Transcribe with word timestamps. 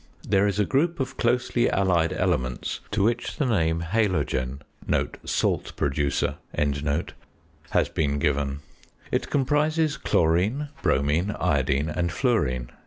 There 0.27 0.47
is 0.47 0.57
a 0.57 0.65
group 0.65 0.99
of 0.99 1.15
closely 1.15 1.69
allied 1.69 2.11
elements 2.11 2.79
to 2.89 3.03
which 3.03 3.35
the 3.37 3.45
name 3.45 3.81
halogen 3.81 4.61
(salt 5.23 5.75
producer) 5.75 6.37
has 7.69 7.87
been 7.87 8.17
given. 8.17 8.61
It 9.11 9.29
comprises 9.29 9.97
chlorine, 9.97 10.69
bromine, 10.81 11.35
iodine, 11.39 11.87
and 11.89 12.11
fluorine. 12.11 12.71